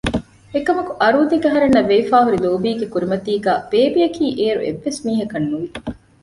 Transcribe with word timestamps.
އެކަމަކު 0.53 0.91
އަރޫދެކެ 1.01 1.47
އަހަރެންނަށް 1.49 1.89
ވެވިފައިހުރި 1.91 2.37
ލޯބީގެ 2.45 2.85
ކުރިމަތީގައި 2.93 3.61
ބޭބެއަކީ 3.71 4.25
އޭރު 4.39 4.61
އެއްވެސް 4.65 5.01
މީހަކަށް 5.05 5.47
ނުވި 5.51 5.69